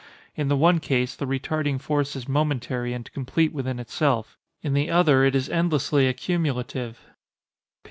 In 0.35 0.47
the 0.47 0.57
one 0.57 0.79
case, 0.79 1.15
the 1.15 1.27
retarding 1.27 1.79
force 1.79 2.15
is 2.15 2.27
momentary 2.27 2.91
and 2.91 3.11
complete 3.11 3.53
within 3.53 3.77
itself—in 3.79 4.73
the 4.73 4.89
other 4.89 5.23
it 5.23 5.35
is 5.35 5.47
endlessly 5.47 6.07
accumulative. 6.07 6.99